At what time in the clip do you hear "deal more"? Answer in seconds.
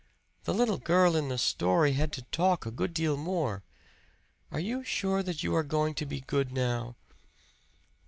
2.91-3.61